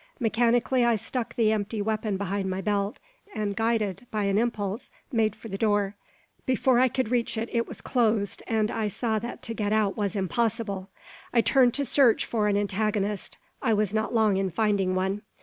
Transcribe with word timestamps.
Mechanically 0.19 0.83
I 0.83 0.95
stuck 0.95 1.35
the 1.35 1.51
empty 1.51 1.79
weapon 1.79 2.17
behind 2.17 2.49
my 2.49 2.59
belt, 2.59 2.97
and, 3.35 3.55
guided 3.55 4.07
by 4.09 4.23
an 4.23 4.39
impulse, 4.39 4.89
made 5.11 5.35
for 5.35 5.47
the 5.47 5.59
door. 5.59 5.95
Before 6.47 6.79
I 6.79 6.87
could 6.87 7.11
reach 7.11 7.37
it, 7.37 7.49
it 7.51 7.67
was 7.67 7.81
closed, 7.81 8.41
and 8.47 8.71
I 8.71 8.87
saw 8.87 9.19
that 9.19 9.43
to 9.43 9.53
get 9.53 9.71
out 9.71 9.95
was 9.95 10.15
impossible. 10.15 10.89
I 11.31 11.41
turned 11.41 11.75
to 11.75 11.85
search 11.85 12.25
for 12.25 12.47
an 12.47 12.57
antagonist; 12.57 13.37
I 13.61 13.75
was 13.75 13.93
not 13.93 14.11
long 14.11 14.37
in 14.37 14.49
finding 14.49 14.95
one. 14.95 15.21